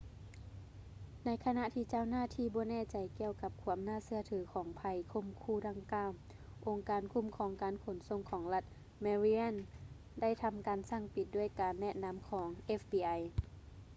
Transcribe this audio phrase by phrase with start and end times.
[1.25, 4.81] ໃນຂະນະທີ່ເຈົ້າໜ້າທີ່ບໍ່ແນ່ໃຈກ່ຽວກັບຄວາມໜ້າເຊື່ອຖືຂອງໄພ
[5.11, 6.11] ຂົ່ມຂູ່ດັ່ງກ່າວ
[6.65, 8.65] ອົງການຄຸ້ມຄອງການຂົນສົ່ງຂອງລັດ
[9.01, 9.59] ແມຣີ່ແລນ maryland
[10.21, 12.47] ໄດ້ທຳການສັ່ງປິດ ດ້ວຍການແນະນຳຂອງ
[12.79, 13.19] fbi